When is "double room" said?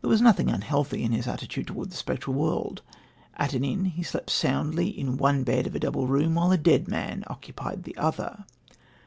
5.80-6.36